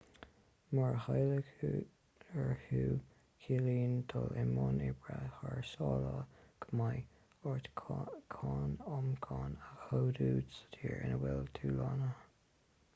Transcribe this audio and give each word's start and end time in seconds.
mura 0.75 0.93
taidhleoir 1.07 2.53
thú 2.61 2.79
ciallaíonn 3.43 3.93
dul 4.13 4.33
i 4.45 4.45
mbun 4.53 4.79
oibre 4.87 5.19
thar 5.35 5.61
sáile 5.73 6.15
go 6.65 6.79
mbeidh 6.81 7.45
ort 7.53 7.69
cáin 8.39 8.75
ioncaim 8.87 9.55
a 9.69 9.79
chomhdú 9.85 10.31
sa 10.57 10.65
tír 10.79 10.97
ina 11.09 11.23
bhfuil 11.25 11.47
tú 11.61 11.73
lonnaithe 11.77 12.27